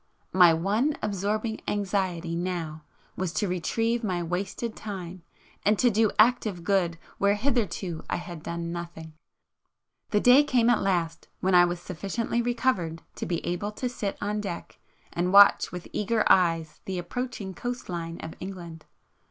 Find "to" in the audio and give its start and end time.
3.33-3.47, 5.77-5.91, 13.17-13.27, 13.73-13.87